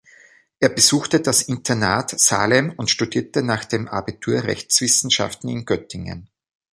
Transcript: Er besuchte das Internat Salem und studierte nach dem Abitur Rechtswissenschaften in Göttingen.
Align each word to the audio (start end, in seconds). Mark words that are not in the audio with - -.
Er 0.59 0.69
besuchte 0.69 1.19
das 1.21 1.43
Internat 1.43 2.19
Salem 2.19 2.73
und 2.75 2.89
studierte 2.89 3.43
nach 3.43 3.65
dem 3.65 3.87
Abitur 3.87 4.45
Rechtswissenschaften 4.45 5.47
in 5.47 5.63
Göttingen. 5.63 6.27